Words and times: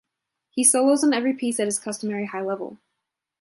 He 0.49 0.63
solos 0.63 1.03
on 1.03 1.13
every 1.13 1.33
piece 1.35 1.59
at 1.59 1.67
his 1.67 1.77
customary 1.77 2.25
high 2.25 2.41
level. 2.41 2.79